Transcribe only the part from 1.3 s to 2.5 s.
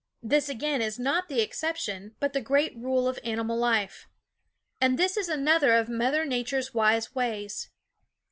exception, but the